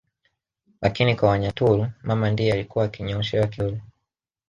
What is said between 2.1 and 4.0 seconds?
ndiye alikuwa akinyooshewa kidole